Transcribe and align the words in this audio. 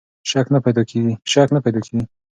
شک 0.29 0.47
نه 0.53 0.59
پیدا 0.65 0.83
کېږي. 0.91 2.01